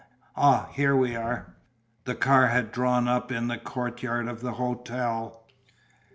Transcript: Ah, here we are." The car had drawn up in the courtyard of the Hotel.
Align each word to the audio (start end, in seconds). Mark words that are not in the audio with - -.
Ah, 0.35 0.69
here 0.73 0.95
we 0.95 1.15
are." 1.15 1.53
The 2.05 2.15
car 2.15 2.47
had 2.47 2.71
drawn 2.71 3.07
up 3.07 3.31
in 3.31 3.49
the 3.49 3.59
courtyard 3.59 4.27
of 4.27 4.41
the 4.41 4.53
Hotel. 4.53 5.45